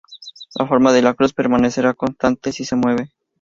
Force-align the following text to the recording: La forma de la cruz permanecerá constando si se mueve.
La 0.55 0.65
forma 0.65 0.91
de 0.93 1.03
la 1.03 1.13
cruz 1.13 1.31
permanecerá 1.31 1.93
constando 1.93 2.39
si 2.51 2.65
se 2.65 2.75
mueve. 2.75 3.11